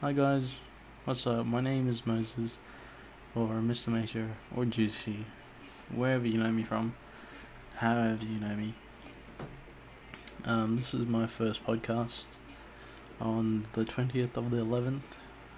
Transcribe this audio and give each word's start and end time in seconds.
Hi 0.00 0.12
guys, 0.12 0.58
what's 1.04 1.26
up? 1.26 1.44
My 1.44 1.60
name 1.60 1.88
is 1.88 2.06
Moses, 2.06 2.56
or 3.34 3.48
Mr. 3.48 3.88
Major, 3.88 4.28
or 4.54 4.64
Juicy, 4.64 5.26
wherever 5.92 6.24
you 6.24 6.38
know 6.38 6.52
me 6.52 6.62
from, 6.62 6.94
however 7.74 8.24
you 8.24 8.38
know 8.38 8.54
me. 8.54 8.74
Um, 10.44 10.76
this 10.76 10.94
is 10.94 11.04
my 11.04 11.26
first 11.26 11.66
podcast 11.66 12.22
on 13.20 13.66
the 13.72 13.84
20th 13.84 14.36
of 14.36 14.52
the 14.52 14.58
11th, 14.58 15.00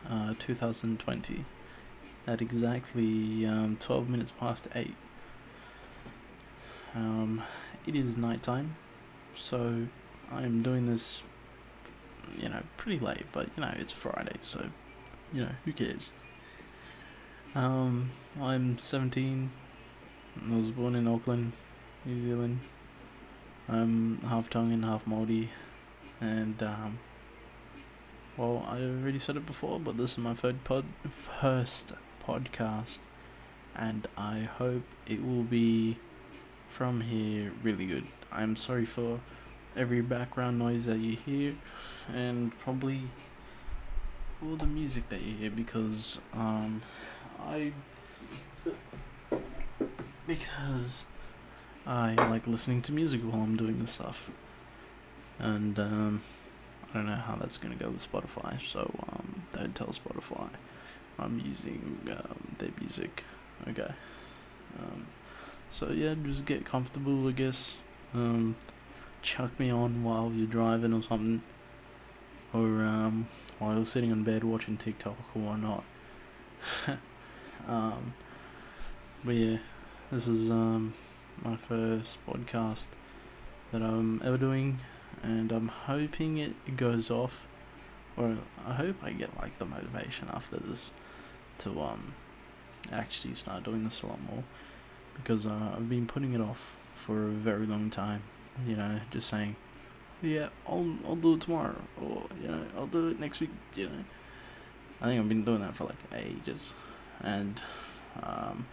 uh, 0.09 0.33
2020, 0.39 1.45
at 2.27 2.41
exactly 2.41 3.45
um, 3.45 3.77
12 3.79 4.09
minutes 4.09 4.33
past 4.41 4.69
8. 4.75 4.95
Um, 6.95 7.43
it 7.87 7.95
is 7.95 8.17
nighttime, 8.17 8.77
so 9.37 9.89
I'm 10.33 10.63
doing 10.63 10.87
this 10.87 11.21
you 12.39 12.49
know, 12.49 12.63
pretty 12.77 12.99
late, 12.99 13.27
but 13.33 13.49
you 13.57 13.63
know, 13.63 13.73
it's 13.77 13.93
Friday, 13.93 14.37
so 14.43 14.67
you 15.33 15.43
know, 15.43 15.53
who 15.65 15.73
cares? 15.73 16.11
Um, 17.55 18.11
I'm 18.41 18.79
17. 18.79 19.51
I 20.49 20.57
was 20.57 20.71
born 20.71 20.95
in 20.95 21.09
Auckland, 21.09 21.53
New 22.05 22.21
Zealand. 22.23 22.61
I'm 23.69 24.21
half 24.23 24.51
Tongan, 24.51 24.83
half 24.83 25.05
Māori, 25.05 25.49
and 26.21 26.63
um, 26.63 26.99
well, 28.37 28.65
I've 28.69 29.03
already 29.03 29.19
said 29.19 29.37
it 29.37 29.47
before, 29.47 29.79
but 29.79 29.97
this 29.97 30.13
is 30.13 30.19
my 30.19 30.35
third 30.35 30.65
pod, 30.65 30.85
first 31.09 31.93
podcast, 32.27 32.99
and 33.77 34.09
I 34.17 34.41
hope 34.41 34.83
it 35.07 35.25
will 35.25 35.43
be 35.43 35.99
from 36.69 37.03
here 37.03 37.53
really 37.63 37.87
good. 37.87 38.07
I'm 38.33 38.57
sorry 38.57 38.87
for 38.87 39.21
every 39.77 40.01
background 40.01 40.59
noise 40.59 40.87
that 40.87 40.99
you 40.99 41.17
hear 41.17 41.55
and 42.13 42.59
probably 42.61 43.03
all 44.43 44.57
the 44.57 44.67
music 44.67 45.09
that 45.11 45.21
you 45.21 45.37
hear 45.37 45.51
because 45.51 46.19
um 46.35 46.83
I 47.41 47.73
because 50.27 51.05
I 51.87 52.15
like 52.15 52.47
listening 52.47 52.83
to 52.83 52.93
music 52.93 53.21
while 53.23 53.43
I'm 53.43 53.57
doing 53.57 53.79
this 53.79 53.93
stuff. 53.93 54.31
And 55.39 55.79
um 55.79 56.23
I 56.91 56.95
don't 56.95 57.07
know 57.07 57.15
how 57.15 57.37
that's 57.37 57.59
gonna 57.59 57.77
go 57.77 57.91
with 57.91 58.11
Spotify, 58.11 58.61
so 58.67 58.91
um 59.09 59.43
don't 59.53 59.75
tell 59.75 59.89
Spotify 59.89 60.49
I'm 61.19 61.39
using 61.39 61.99
um, 62.11 62.57
their 62.59 62.71
music. 62.81 63.25
Okay. 63.69 63.93
Um 64.79 65.07
so 65.71 65.91
yeah, 65.91 66.15
just 66.25 66.45
get 66.45 66.65
comfortable 66.65 67.29
I 67.29 67.33
guess. 67.33 67.77
Um 68.15 68.57
chuck 69.23 69.59
me 69.59 69.71
on 69.71 70.03
while 70.03 70.31
you're 70.33 70.47
driving 70.47 70.93
or 70.93 71.03
something, 71.03 71.43
or 72.53 72.83
um, 72.85 73.29
while 73.59 73.77
you're 73.77 73.87
sitting 73.87 74.11
in 74.11 74.25
bed 74.25 74.45
watching 74.45 74.77
TikTok 74.77 75.17
or 75.35 75.43
whatnot. 75.43 75.85
um, 77.69 78.15
but 79.25 79.35
yeah, 79.35 79.59
this 80.11 80.27
is 80.27 80.51
um, 80.51 80.95
my 81.43 81.57
first 81.57 82.19
podcast 82.27 82.87
that 83.73 83.83
I'm 83.83 84.21
ever 84.25 84.39
doing, 84.39 84.81
and 85.23 85.53
I'm 85.53 85.69
hoping 85.69 86.39
it 86.39 86.77
goes 86.77 87.11
off, 87.11 87.47
or 88.17 88.39
I 88.67 88.75
hope 88.75 88.97
I 89.03 89.11
get 89.13 89.37
like 89.39 89.59
the 89.59 89.65
motivation 89.65 90.29
after 90.33 90.57
this 90.57 90.91
to 91.59 91.81
um 91.81 92.15
actually 92.91 93.35
start 93.35 93.63
doing 93.63 93.85
this 93.85 94.03
a 94.03 94.07
lot 94.07 94.21
more. 94.31 94.45
Because 95.15 95.45
uh, 95.45 95.75
I've 95.77 95.89
been 95.89 96.07
putting 96.07 96.33
it 96.33 96.41
off 96.41 96.77
for 96.95 97.27
a 97.27 97.31
very 97.31 97.67
long 97.67 97.91
time 97.91 98.23
you 98.67 98.77
know, 98.77 99.01
just 99.11 99.29
saying, 99.29 99.57
yeah, 100.23 100.49
I'll 100.67 100.97
I'll 101.07 101.17
do 101.17 101.35
it 101.35 101.41
tomorrow, 101.43 101.81
or 102.01 102.25
you 102.41 102.49
know, 102.49 102.65
I'll 102.77 102.87
do 102.87 103.09
it 103.09 103.21
next 103.21 103.41
week. 103.41 103.51
You 103.75 103.87
know, 103.87 104.05
I 105.01 105.07
think 105.07 105.21
I've 105.21 105.29
been 105.29 105.45
doing 105.45 105.61
that 105.61 105.75
for 105.75 105.85
like 105.85 105.97
ages, 106.15 106.75
and 107.21 107.61
um, 108.23 108.67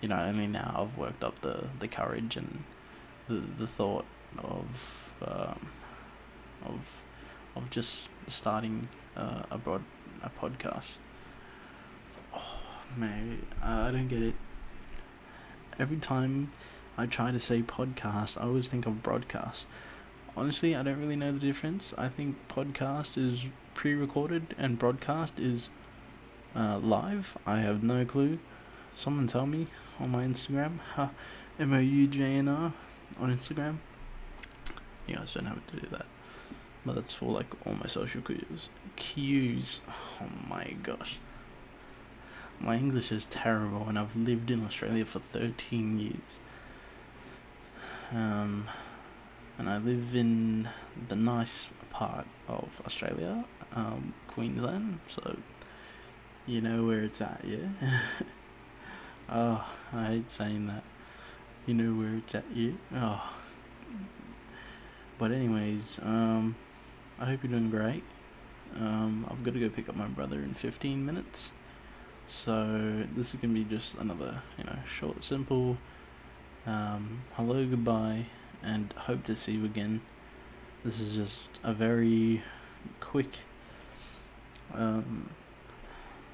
you 0.00 0.08
know, 0.08 0.18
only 0.18 0.46
now 0.46 0.74
I've 0.76 0.98
worked 0.98 1.24
up 1.24 1.40
the 1.40 1.68
the 1.78 1.88
courage 1.88 2.36
and 2.36 2.64
the 3.28 3.42
the 3.58 3.66
thought 3.66 4.04
of 4.38 4.66
um, 5.26 5.68
of 6.64 6.80
of 7.56 7.70
just 7.70 8.08
starting 8.28 8.88
uh, 9.16 9.42
a 9.50 9.58
broad 9.58 9.84
a 10.22 10.30
podcast. 10.30 10.92
Oh 12.34 12.60
man, 12.96 13.46
I 13.62 13.90
don't 13.90 14.08
get 14.08 14.22
it. 14.22 14.34
Every 15.78 15.96
time 15.96 16.52
I 16.96 17.06
try 17.06 17.30
to 17.30 17.38
say 17.38 17.62
podcast, 17.62 18.38
I 18.38 18.44
always 18.44 18.68
think 18.68 18.86
of 18.86 19.02
broadcast. 19.02 19.66
Honestly, 20.36 20.76
I 20.76 20.82
don't 20.82 21.00
really 21.00 21.16
know 21.16 21.32
the 21.32 21.38
difference. 21.38 21.94
I 21.96 22.08
think 22.08 22.36
podcast 22.48 23.16
is 23.16 23.44
pre 23.74 23.94
recorded 23.94 24.54
and 24.58 24.78
broadcast 24.78 25.38
is 25.38 25.68
uh, 26.54 26.78
live. 26.78 27.36
I 27.46 27.60
have 27.60 27.82
no 27.82 28.04
clue. 28.04 28.38
Someone 28.94 29.26
tell 29.26 29.46
me 29.46 29.68
on 29.98 30.10
my 30.10 30.24
Instagram. 30.24 30.78
M 31.58 31.72
O 31.72 31.78
U 31.78 32.06
J 32.06 32.22
N 32.22 32.48
R 32.48 32.72
on 33.18 33.36
Instagram. 33.36 33.78
You 35.06 35.16
guys 35.16 35.34
don't 35.34 35.46
have 35.46 35.66
to 35.68 35.76
do 35.76 35.86
that. 35.88 36.06
But 36.84 36.96
that's 36.96 37.14
for 37.14 37.32
like 37.32 37.46
all 37.66 37.74
my 37.74 37.86
social 37.86 38.22
cues. 38.22 38.68
Cues. 38.96 39.80
Oh 40.20 40.26
my 40.48 40.74
gosh. 40.82 41.18
My 42.60 42.76
English 42.76 43.12
is 43.12 43.26
terrible 43.26 43.88
and 43.88 43.98
I've 43.98 44.14
lived 44.16 44.50
in 44.50 44.64
Australia 44.64 45.04
for 45.04 45.20
13 45.20 45.98
years. 45.98 46.38
Um, 48.12 48.68
and 49.58 49.70
I 49.70 49.78
live 49.78 50.14
in 50.14 50.68
the 51.08 51.16
nice 51.16 51.68
part 51.90 52.26
of 52.48 52.68
Australia, 52.84 53.44
um, 53.74 54.12
Queensland. 54.28 55.00
So 55.08 55.36
you 56.46 56.60
know 56.60 56.84
where 56.84 57.04
it's 57.04 57.20
at, 57.20 57.40
yeah. 57.44 57.68
oh, 59.30 59.64
I 59.92 60.04
hate 60.06 60.30
saying 60.30 60.66
that. 60.66 60.84
You 61.66 61.74
know 61.74 61.98
where 61.98 62.16
it's 62.16 62.34
at, 62.34 62.44
yeah. 62.54 62.72
Oh. 62.96 63.32
But 65.18 65.30
anyways, 65.30 66.00
um, 66.02 66.56
I 67.18 67.26
hope 67.26 67.44
you're 67.44 67.52
doing 67.52 67.70
great. 67.70 68.02
Um, 68.76 69.26
I've 69.30 69.44
got 69.44 69.54
to 69.54 69.60
go 69.60 69.68
pick 69.68 69.88
up 69.88 69.96
my 69.96 70.08
brother 70.08 70.36
in 70.36 70.54
15 70.54 71.04
minutes. 71.04 71.50
So 72.26 73.04
this 73.14 73.34
is 73.34 73.40
gonna 73.40 73.54
be 73.54 73.64
just 73.64 73.94
another, 73.94 74.42
you 74.56 74.64
know, 74.64 74.78
short, 74.86 75.22
simple 75.22 75.76
um, 76.66 77.22
hello, 77.34 77.66
goodbye, 77.66 78.26
and 78.62 78.92
hope 78.92 79.24
to 79.24 79.34
see 79.34 79.52
you 79.52 79.64
again. 79.64 80.00
This 80.84 81.00
is 81.00 81.14
just 81.14 81.38
a 81.64 81.72
very 81.72 82.42
quick, 83.00 83.30
um, 84.74 85.30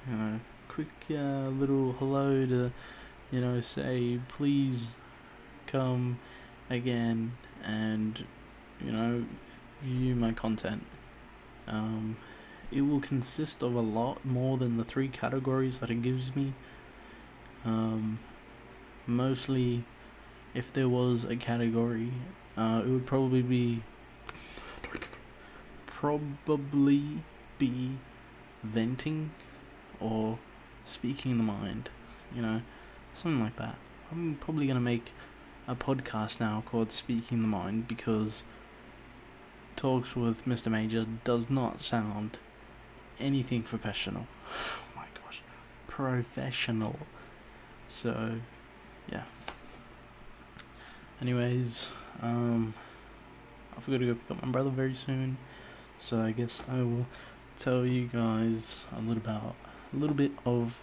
you 0.07 0.15
know, 0.15 0.39
quick 0.67 0.87
uh, 1.09 1.49
little 1.49 1.93
hello 1.93 2.45
to, 2.45 2.71
you 3.31 3.41
know, 3.41 3.59
say 3.61 4.19
please 4.27 4.85
come 5.65 6.19
again 6.69 7.33
and, 7.63 8.25
you 8.83 8.91
know, 8.91 9.25
view 9.81 10.15
my 10.15 10.31
content. 10.31 10.85
Um, 11.67 12.17
it 12.71 12.81
will 12.81 12.99
consist 12.99 13.63
of 13.63 13.73
a 13.73 13.81
lot 13.81 14.23
more 14.23 14.57
than 14.57 14.77
the 14.77 14.83
three 14.83 15.07
categories 15.07 15.79
that 15.79 15.89
it 15.89 16.01
gives 16.03 16.35
me. 16.35 16.53
Um, 17.65 18.19
mostly 19.07 19.85
if 20.53 20.71
there 20.73 20.89
was 20.89 21.23
a 21.23 21.35
category, 21.35 22.11
uh, 22.57 22.81
it 22.83 22.89
would 22.89 23.05
probably 23.05 23.41
be 23.41 23.83
probably 25.85 27.23
be 27.57 27.91
venting 28.63 29.31
or 29.99 30.39
speaking 30.85 31.37
the 31.37 31.43
mind, 31.43 31.89
you 32.33 32.41
know, 32.41 32.61
something 33.13 33.41
like 33.41 33.57
that. 33.57 33.75
I'm 34.11 34.37
probably 34.39 34.65
gonna 34.65 34.79
make 34.79 35.11
a 35.67 35.75
podcast 35.75 36.39
now 36.39 36.63
called 36.65 36.91
Speaking 36.91 37.41
the 37.41 37.47
Mind 37.47 37.87
because 37.87 38.43
talks 39.75 40.15
with 40.15 40.45
Mr. 40.45 40.71
Major 40.71 41.05
does 41.23 41.49
not 41.49 41.81
sound 41.81 42.37
anything 43.19 43.63
professional. 43.63 44.27
Oh 44.51 44.95
my 44.95 45.05
gosh, 45.13 45.41
professional. 45.87 46.99
So, 47.91 48.39
yeah. 49.11 49.23
Anyways, 51.21 51.87
um, 52.21 52.73
I 53.77 53.81
forgot 53.81 53.99
to 53.99 54.05
go 54.05 54.13
pick 54.15 54.31
up 54.31 54.41
my 54.45 54.51
brother 54.51 54.69
very 54.69 54.95
soon, 54.95 55.37
so 55.97 56.21
I 56.21 56.31
guess 56.31 56.61
I 56.69 56.77
will 56.77 57.07
tell 57.57 57.85
you 57.85 58.07
guys 58.07 58.83
a 58.95 59.01
little 59.01 59.17
about 59.17 59.55
a 59.93 59.97
little 59.97 60.15
bit 60.15 60.31
of 60.45 60.79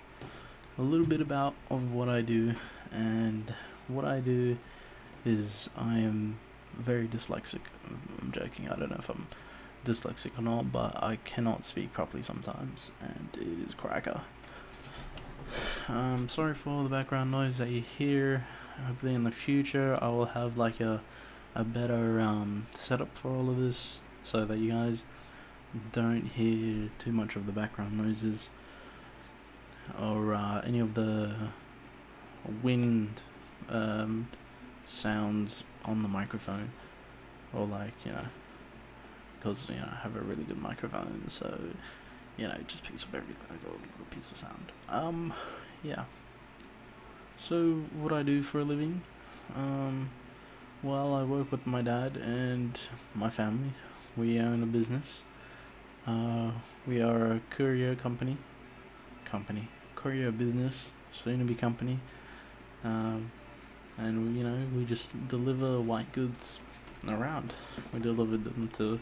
a 0.76 0.82
little 0.82 1.06
bit 1.06 1.22
about 1.22 1.54
of 1.70 1.90
what 1.90 2.10
I 2.10 2.20
do, 2.20 2.54
and 2.92 3.54
what 3.88 4.04
I 4.04 4.20
do 4.20 4.58
is 5.24 5.70
I 5.74 6.00
am 6.00 6.38
very 6.76 7.08
dyslexic. 7.08 7.60
I'm 8.20 8.30
joking. 8.30 8.68
I 8.68 8.76
don't 8.76 8.90
know 8.90 8.96
if 8.98 9.08
I'm 9.08 9.28
dyslexic 9.86 10.38
or 10.38 10.42
not, 10.42 10.70
but 10.70 11.02
I 11.02 11.16
cannot 11.24 11.64
speak 11.64 11.94
properly 11.94 12.22
sometimes, 12.22 12.90
and 13.00 13.30
it 13.40 13.68
is 13.68 13.74
cracker. 13.74 14.20
Um, 15.88 16.28
sorry 16.28 16.52
for 16.52 16.82
the 16.82 16.90
background 16.90 17.30
noise 17.30 17.56
that 17.56 17.70
you 17.70 17.80
hear 17.80 18.44
hopefully 18.84 19.14
in 19.14 19.24
the 19.24 19.30
future 19.30 19.98
I 20.00 20.08
will 20.08 20.26
have 20.26 20.56
like 20.56 20.80
a 20.80 21.00
a 21.54 21.64
better 21.64 22.20
um, 22.20 22.66
setup 22.74 23.16
for 23.16 23.30
all 23.30 23.48
of 23.48 23.56
this 23.56 24.00
so 24.22 24.44
that 24.44 24.58
you 24.58 24.72
guys 24.72 25.04
don't 25.90 26.26
hear 26.26 26.90
too 26.98 27.12
much 27.12 27.34
of 27.34 27.46
the 27.46 27.52
background 27.52 27.96
noises 27.96 28.50
or 29.98 30.34
uh, 30.34 30.60
any 30.66 30.80
of 30.80 30.92
the 30.94 31.34
wind 32.62 33.22
um, 33.70 34.28
sounds 34.84 35.64
on 35.84 36.02
the 36.02 36.08
microphone 36.08 36.70
or 37.54 37.66
like 37.66 37.94
you 38.04 38.12
know 38.12 38.26
because 39.38 39.68
you 39.68 39.76
know 39.76 39.88
I 39.90 39.96
have 40.02 40.16
a 40.16 40.20
really 40.20 40.44
good 40.44 40.60
microphone 40.60 41.24
so 41.28 41.58
you 42.36 42.46
know 42.46 42.54
it 42.54 42.68
just 42.68 42.84
picks 42.84 43.04
up 43.04 43.14
everything 43.14 43.46
like 43.48 43.60
a 43.62 43.66
little 43.66 43.80
piece 44.10 44.30
of 44.30 44.36
sound. 44.36 44.72
Um 44.88 45.32
yeah 45.82 46.04
so 47.38 47.84
what 48.00 48.12
I 48.12 48.22
do 48.22 48.42
for 48.42 48.60
a 48.60 48.64
living? 48.64 49.02
Um 49.54 50.10
well 50.82 51.14
I 51.14 51.22
work 51.24 51.50
with 51.50 51.66
my 51.66 51.82
dad 51.82 52.16
and 52.16 52.78
my 53.14 53.30
family. 53.30 53.72
We 54.16 54.38
own 54.38 54.62
a 54.62 54.66
business. 54.66 55.22
Uh 56.06 56.52
we 56.86 57.00
are 57.00 57.32
a 57.32 57.40
courier 57.50 57.94
company. 57.94 58.36
Company. 59.24 59.68
Courier 59.94 60.32
business. 60.32 60.90
Soon 61.12 61.38
to 61.38 61.44
be 61.44 61.54
company. 61.54 62.00
Um 62.84 63.30
and 63.98 64.36
you 64.36 64.44
know 64.44 64.58
we 64.76 64.84
just 64.84 65.06
deliver 65.28 65.80
white 65.80 66.12
goods 66.12 66.60
around. 67.08 67.52
We 67.92 68.00
deliver 68.00 68.36
them 68.36 68.68
to 68.74 69.00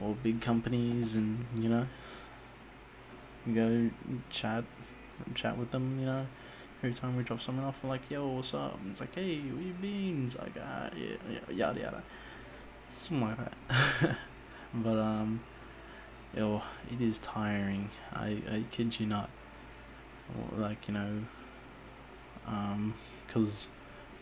all 0.00 0.16
big 0.22 0.40
companies, 0.40 1.14
and 1.14 1.46
you 1.56 1.68
know, 1.68 1.86
we 3.46 3.52
go 3.52 3.90
chat, 4.30 4.64
chat 5.34 5.56
with 5.56 5.70
them. 5.70 5.98
You 6.00 6.06
know, 6.06 6.26
every 6.84 6.94
time 6.94 7.16
we 7.16 7.22
drop 7.22 7.40
something 7.40 7.64
off, 7.64 7.76
we're 7.82 7.88
like, 7.88 8.10
"Yo, 8.10 8.28
what's 8.28 8.52
up?" 8.52 8.78
And 8.78 8.92
it's 8.92 9.00
like, 9.00 9.14
"Hey, 9.14 9.36
been?" 9.80 10.26
It's 10.26 10.36
like, 10.36 10.52
"Ah, 10.60 10.90
yeah, 10.94 11.16
yeah, 11.30 11.54
yada 11.54 11.80
yada," 11.80 12.02
something 13.00 13.26
like 13.26 13.38
that. 13.38 14.18
but 14.74 14.98
um, 14.98 15.40
yo, 16.36 16.62
it 16.92 17.00
is 17.00 17.18
tiring. 17.20 17.88
I 18.12 18.42
I 18.50 18.64
kid 18.70 19.00
you 19.00 19.06
not. 19.06 19.30
Like 20.56 20.86
you 20.86 20.94
know, 20.94 21.22
um, 22.46 22.94
cause 23.28 23.66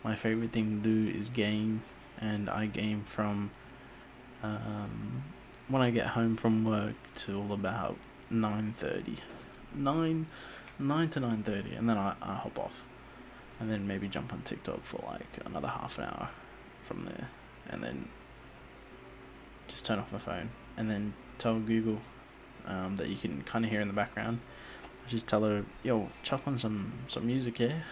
my 0.03 0.15
favorite 0.15 0.51
thing 0.51 0.81
to 0.81 0.89
do 0.89 1.17
is 1.17 1.27
game, 1.27 1.81
and 2.21 2.49
I 2.49 2.67
game 2.67 3.03
from 3.03 3.51
um, 4.41 5.23
when 5.67 5.81
I 5.81 5.91
get 5.91 6.07
home 6.07 6.37
from 6.37 6.63
work 6.63 6.95
till 7.13 7.51
about 7.51 7.97
nine 8.29 8.73
thirty, 8.77 9.17
nine, 9.75 10.27
nine 10.79 11.09
to 11.09 11.19
nine 11.19 11.43
thirty, 11.43 11.73
and 11.73 11.89
then 11.89 11.97
I, 11.97 12.15
I 12.21 12.35
hop 12.35 12.59
off, 12.59 12.83
and 13.59 13.71
then 13.71 13.87
maybe 13.87 14.07
jump 14.07 14.33
on 14.33 14.41
TikTok 14.41 14.83
for 14.83 15.03
like 15.07 15.45
another 15.45 15.67
half 15.67 15.97
an 15.97 16.05
hour 16.05 16.29
from 16.87 17.03
there, 17.03 17.29
and 17.69 17.83
then 17.83 18.07
just 19.67 19.85
turn 19.85 19.99
off 19.99 20.11
my 20.11 20.19
phone, 20.19 20.49
and 20.77 20.89
then 20.89 21.13
tell 21.37 21.59
Google 21.59 21.99
um, 22.65 22.95
that 22.97 23.07
you 23.09 23.15
can 23.15 23.43
kind 23.43 23.65
of 23.65 23.71
hear 23.71 23.81
in 23.81 23.87
the 23.87 23.93
background. 23.93 24.39
Just 25.07 25.27
tell 25.27 25.43
her, 25.43 25.65
yo, 25.83 26.07
chuck 26.23 26.41
on 26.45 26.57
some 26.57 26.93
some 27.07 27.25
music 27.25 27.57
here, 27.57 27.83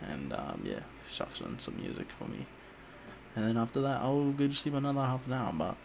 and 0.00 0.32
um, 0.32 0.62
yeah, 0.64 0.80
chucks 1.12 1.42
on 1.42 1.58
some 1.58 1.76
music 1.76 2.06
for 2.18 2.24
me. 2.24 2.46
And 3.36 3.46
then 3.46 3.56
after 3.56 3.80
that, 3.82 4.00
I'll 4.00 4.32
go 4.32 4.48
to 4.48 4.54
sleep 4.54 4.74
another 4.74 5.00
half 5.00 5.26
an 5.26 5.34
hour. 5.34 5.52
But 5.52 5.76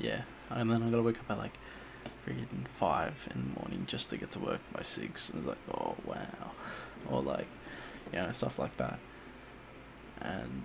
yeah, 0.00 0.22
and 0.50 0.70
then 0.70 0.82
I 0.82 0.90
gotta 0.90 1.02
wake 1.02 1.18
up 1.18 1.30
at 1.30 1.38
like 1.38 1.58
freaking 2.26 2.66
five 2.74 3.28
in 3.34 3.42
the 3.42 3.60
morning 3.60 3.84
just 3.86 4.08
to 4.10 4.16
get 4.16 4.30
to 4.32 4.38
work 4.38 4.60
by 4.72 4.82
six. 4.82 5.28
And 5.30 5.38
it's 5.38 5.48
like, 5.48 5.58
oh 5.74 5.96
wow, 6.04 6.52
or 7.10 7.22
like, 7.22 7.46
you 8.12 8.18
know, 8.18 8.32
stuff 8.32 8.58
like 8.58 8.76
that. 8.76 8.98
And 10.20 10.64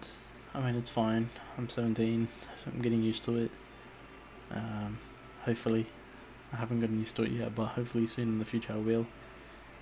I 0.54 0.62
mean, 0.62 0.76
it's 0.76 0.90
fine. 0.90 1.30
I'm 1.58 1.70
17. 1.70 2.28
So 2.64 2.72
I'm 2.74 2.82
getting 2.82 3.04
used 3.04 3.24
to 3.24 3.38
it. 3.38 3.52
Um, 4.52 4.98
hopefully, 5.44 5.88
I 6.54 6.58
haven't 6.58 6.80
gotten 6.80 7.00
used 7.00 7.16
to 7.18 7.24
it 7.24 7.32
yet, 7.32 7.56
but 7.56 7.68
hopefully 7.68 8.08
soon 8.08 8.30
in 8.30 8.40
the 8.40 8.46
future 8.46 8.74
I 8.74 8.78
will. 8.78 9.08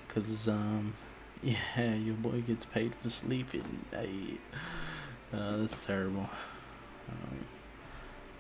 Cause 0.08 0.48
um, 0.48 0.94
yeah, 1.44 1.96
your 1.96 2.16
boy 2.16 2.42
gets 2.42 2.66
paid 2.66 2.94
for 2.96 3.10
sleeping. 3.10 3.86
Hey, 3.92 4.38
uh, 5.34 5.58
that's 5.58 5.86
terrible. 5.86 6.30
Um, 7.10 7.46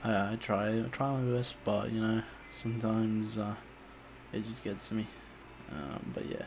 I, 0.03 0.33
I 0.33 0.35
try, 0.37 0.79
I 0.79 0.87
try 0.91 1.11
my 1.19 1.37
best, 1.37 1.55
but 1.63 1.91
you 1.91 2.01
know, 2.01 2.23
sometimes 2.55 3.37
uh, 3.37 3.55
it 4.33 4.45
just 4.45 4.63
gets 4.63 4.87
to 4.87 4.95
me. 4.95 5.07
Um, 5.71 6.11
but 6.13 6.25
yeah. 6.25 6.45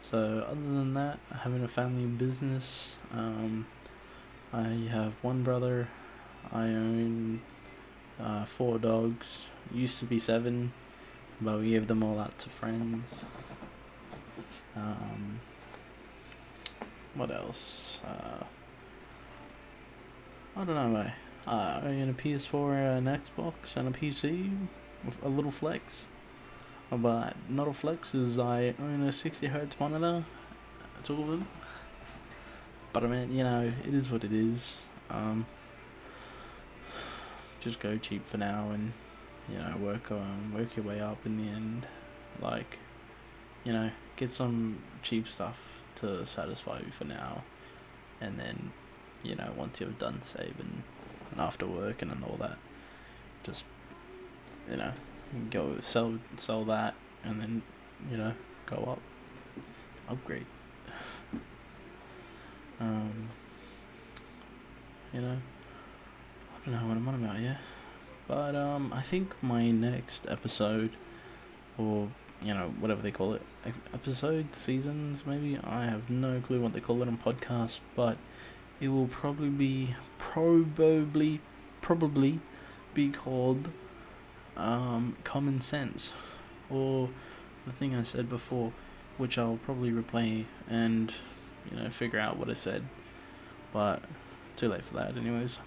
So 0.00 0.46
other 0.48 0.60
than 0.60 0.94
that, 0.94 1.18
having 1.40 1.62
a 1.62 1.68
family 1.68 2.06
business. 2.06 2.92
Um, 3.12 3.66
I 4.52 4.88
have 4.90 5.14
one 5.22 5.42
brother. 5.42 5.88
I 6.52 6.64
own 6.64 7.40
uh, 8.20 8.44
four 8.44 8.78
dogs. 8.78 9.38
Used 9.72 9.98
to 10.00 10.04
be 10.04 10.18
seven, 10.18 10.72
but 11.40 11.60
we 11.60 11.70
gave 11.70 11.86
them 11.86 12.02
all 12.02 12.18
out 12.18 12.38
to 12.40 12.48
friends. 12.48 13.24
Um, 14.76 15.40
what 17.14 17.30
else? 17.30 18.00
Uh, 18.04 18.44
I 20.56 20.64
don't 20.64 20.74
know, 20.74 20.88
mate. 20.88 21.12
Uh, 21.46 21.80
I 21.82 21.86
own 21.86 22.10
a 22.10 22.12
PS4, 22.12 22.98
an 22.98 23.04
Xbox, 23.04 23.76
and 23.76 23.88
a 23.88 23.98
PC. 23.98 24.50
A 25.24 25.28
little 25.28 25.50
flex. 25.50 26.08
But 26.90 27.34
not 27.48 27.68
a 27.68 27.72
flex 27.72 28.14
is 28.14 28.38
I 28.38 28.74
own 28.78 29.02
a 29.02 29.12
60 29.12 29.46
hertz 29.46 29.76
monitor. 29.80 30.24
Two 31.02 31.20
of 31.22 31.28
them. 31.28 31.48
But 32.92 33.04
I 33.04 33.06
mean, 33.06 33.32
you 33.32 33.44
know, 33.44 33.72
it 33.86 33.94
is 33.94 34.10
what 34.10 34.24
it 34.24 34.32
is. 34.32 34.76
Um, 35.08 35.46
just 37.60 37.80
go 37.80 37.96
cheap 37.96 38.26
for 38.26 38.36
now 38.38 38.70
and, 38.70 38.92
you 39.48 39.56
know, 39.56 39.76
work 39.78 40.10
um, 40.10 40.52
work 40.54 40.76
your 40.76 40.84
way 40.84 41.00
up 41.00 41.24
in 41.24 41.38
the 41.38 41.50
end. 41.50 41.86
Like, 42.40 42.78
you 43.64 43.72
know, 43.72 43.90
get 44.16 44.30
some 44.30 44.78
cheap 45.02 45.28
stuff 45.28 45.60
to 45.96 46.26
satisfy 46.26 46.80
you 46.80 46.90
for 46.90 47.04
now, 47.04 47.44
and 48.20 48.38
then, 48.38 48.72
you 49.22 49.34
know, 49.34 49.52
once 49.56 49.80
you've 49.80 49.98
done 49.98 50.22
saving, 50.22 50.82
and 51.30 51.40
after 51.40 51.66
work 51.66 52.02
and 52.02 52.12
all 52.24 52.36
that, 52.40 52.58
just, 53.44 53.64
you 54.70 54.76
know, 54.76 54.92
go 55.50 55.76
sell 55.80 56.18
sell 56.36 56.64
that, 56.64 56.94
and 57.24 57.40
then, 57.40 57.62
you 58.10 58.16
know, 58.16 58.32
go 58.66 58.76
up, 58.92 59.00
upgrade. 60.08 60.46
Um, 62.80 63.28
you 65.12 65.20
know, 65.20 65.36
I 65.36 66.70
don't 66.70 66.74
know 66.74 66.88
what 66.88 66.96
I'm 66.96 67.08
on 67.08 67.14
about, 67.14 67.40
yeah. 67.40 67.58
But 68.26 68.56
um, 68.56 68.92
I 68.92 69.02
think 69.02 69.30
my 69.42 69.70
next 69.70 70.26
episode, 70.28 70.90
or 71.78 72.08
you 72.42 72.54
know, 72.54 72.72
whatever 72.80 73.02
they 73.02 73.10
call 73.10 73.34
it, 73.34 73.42
episode 73.94 74.54
seasons, 74.54 75.22
maybe. 75.26 75.58
I 75.62 75.84
have 75.84 76.10
no 76.10 76.40
clue 76.40 76.60
what 76.60 76.72
they 76.72 76.80
call 76.80 77.02
it 77.02 77.08
on 77.08 77.18
podcasts, 77.18 77.78
but 77.94 78.16
it 78.80 78.88
will 78.88 79.06
probably 79.06 79.48
be, 79.48 79.94
probably, 80.18 81.40
probably 81.80 82.40
be 82.94 83.10
called 83.10 83.70
um, 84.56 85.16
Common 85.24 85.60
Sense, 85.60 86.12
or 86.70 87.10
the 87.66 87.72
thing 87.72 87.94
I 87.94 88.02
said 88.02 88.28
before, 88.28 88.72
which 89.18 89.38
I'll 89.38 89.58
probably 89.64 89.90
replay 89.90 90.46
and, 90.68 91.12
you 91.70 91.76
know, 91.76 91.90
figure 91.90 92.18
out 92.18 92.36
what 92.36 92.50
I 92.50 92.54
said, 92.54 92.84
but 93.72 94.02
too 94.56 94.68
late 94.68 94.82
for 94.82 94.94
that, 94.94 95.16
anyways. 95.16 95.58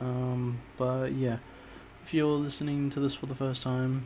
Um, 0.00 0.60
but 0.76 1.12
yeah, 1.12 1.38
if 2.04 2.14
you're 2.14 2.36
listening 2.36 2.90
to 2.90 3.00
this 3.00 3.14
for 3.14 3.26
the 3.26 3.34
first 3.34 3.62
time, 3.62 4.04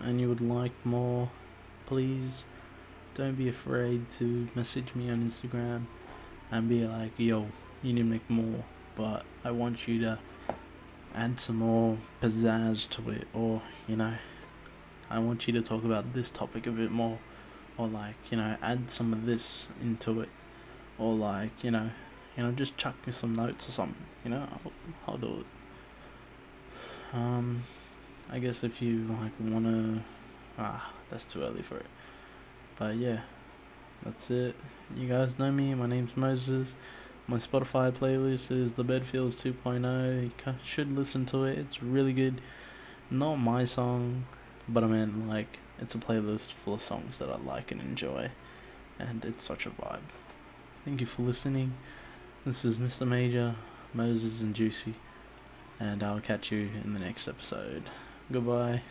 and 0.00 0.20
you 0.20 0.28
would 0.28 0.40
like 0.40 0.72
more, 0.84 1.30
please 1.86 2.44
don't 3.14 3.34
be 3.34 3.48
afraid 3.48 4.08
to 4.10 4.48
message 4.54 4.94
me 4.94 5.10
on 5.10 5.26
Instagram 5.26 5.84
and 6.50 6.68
be 6.68 6.86
like, 6.86 7.12
yo, 7.18 7.46
you 7.82 7.92
need 7.92 7.98
to 7.98 8.04
make 8.04 8.28
more, 8.30 8.64
but 8.96 9.24
I 9.44 9.50
want 9.50 9.86
you 9.86 10.00
to 10.00 10.18
add 11.14 11.40
some 11.40 11.56
more 11.56 11.98
pizzazz 12.22 12.88
to 12.90 13.10
it, 13.10 13.26
or, 13.34 13.62
you 13.88 13.96
know, 13.96 14.14
I 15.08 15.18
want 15.18 15.46
you 15.46 15.52
to 15.54 15.62
talk 15.62 15.84
about 15.84 16.14
this 16.14 16.30
topic 16.30 16.66
a 16.66 16.70
bit 16.70 16.90
more, 16.90 17.18
or 17.76 17.88
like, 17.88 18.16
you 18.30 18.36
know, 18.36 18.56
add 18.62 18.90
some 18.90 19.12
of 19.12 19.26
this 19.26 19.66
into 19.82 20.20
it, 20.20 20.28
or 20.98 21.14
like, 21.14 21.64
you 21.64 21.70
know, 21.70 21.90
you 22.36 22.42
know, 22.42 22.52
just 22.52 22.76
chuck 22.76 22.94
me 23.06 23.12
some 23.12 23.34
notes 23.34 23.68
or 23.68 23.72
something, 23.72 24.06
you 24.24 24.30
know, 24.30 24.46
I'll, 24.50 24.72
I'll 25.08 25.18
do 25.18 25.40
it. 25.40 25.46
Um, 27.12 27.64
I 28.30 28.38
guess 28.38 28.62
if 28.62 28.80
you 28.80 29.04
like 29.20 29.32
wanna, 29.40 30.04
ah, 30.58 30.92
that's 31.10 31.24
too 31.24 31.42
early 31.42 31.62
for 31.62 31.76
it. 31.76 31.86
But 32.78 32.96
yeah, 32.96 33.20
that's 34.04 34.30
it. 34.30 34.54
You 34.96 35.08
guys 35.08 35.38
know 35.38 35.50
me. 35.50 35.74
My 35.74 35.86
name's 35.86 36.16
Moses. 36.16 36.72
My 37.30 37.36
Spotify 37.36 37.92
playlist 37.92 38.50
is 38.50 38.72
The 38.72 38.82
Bedfields 38.82 39.36
2.0. 39.40 40.22
You 40.24 40.54
should 40.64 40.92
listen 40.92 41.26
to 41.26 41.44
it. 41.44 41.58
It's 41.58 41.80
really 41.80 42.12
good. 42.12 42.40
Not 43.08 43.36
my 43.36 43.64
song, 43.64 44.24
but 44.68 44.82
I 44.82 44.88
mean 44.88 45.28
like 45.28 45.60
it's 45.78 45.94
a 45.94 45.98
playlist 45.98 46.50
full 46.50 46.74
of 46.74 46.82
songs 46.82 47.18
that 47.18 47.30
I 47.30 47.36
like 47.36 47.70
and 47.70 47.80
enjoy, 47.80 48.32
and 48.98 49.24
it's 49.24 49.44
such 49.44 49.64
a 49.64 49.70
vibe. 49.70 50.10
Thank 50.84 51.00
you 51.00 51.06
for 51.06 51.22
listening. 51.22 51.74
This 52.44 52.64
is 52.64 52.78
Mr. 52.78 53.06
Major, 53.06 53.54
Moses, 53.94 54.40
and 54.40 54.52
Juicy 54.52 54.96
and 55.78 56.02
I'll 56.02 56.20
catch 56.20 56.50
you 56.50 56.68
in 56.82 56.94
the 56.94 57.00
next 57.00 57.28
episode. 57.28 57.84
Goodbye. 58.32 58.82